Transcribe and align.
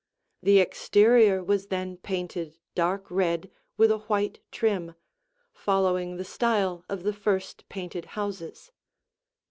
The 0.41 0.57
exterior 0.59 1.43
was 1.43 1.67
then 1.67 1.95
painted 1.95 2.57
dark 2.73 3.05
red 3.11 3.51
with 3.77 3.91
a 3.91 3.99
white 3.99 4.39
trim, 4.49 4.95
following 5.53 6.17
the 6.17 6.25
style 6.25 6.83
of 6.89 7.03
the 7.03 7.13
first 7.13 7.69
painted 7.69 8.05
houses. 8.17 8.71